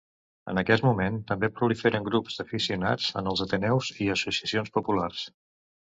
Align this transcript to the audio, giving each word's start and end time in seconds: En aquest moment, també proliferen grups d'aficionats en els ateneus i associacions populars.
En 0.53 0.59
aquest 0.61 0.85
moment, 0.87 1.19
també 1.31 1.49
proliferen 1.59 2.09
grups 2.09 2.39
d'aficionats 2.41 3.13
en 3.23 3.31
els 3.35 3.47
ateneus 3.49 3.95
i 4.07 4.13
associacions 4.19 4.79
populars. 4.81 5.27